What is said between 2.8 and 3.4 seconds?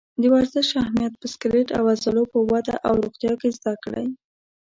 او روغتیا